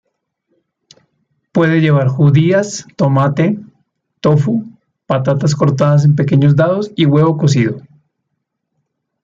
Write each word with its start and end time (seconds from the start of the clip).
Puede 1.51 1.79
llevar 1.79 2.07
judías, 2.07 2.87
tomate, 2.95 3.59
tofu, 4.19 4.63
patatas 5.05 5.53
cortadas 5.53 6.05
en 6.05 6.15
pequeños 6.15 6.55
dados 6.55 6.89
y 6.95 7.05
huevo 7.05 7.37
cocido. 7.37 7.83